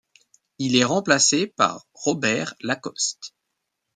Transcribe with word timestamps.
Il 0.57 0.75
est 0.77 0.83
remplacé 0.83 1.45
par 1.45 1.85
Robert 1.93 2.55
Lacoste. 2.61 3.35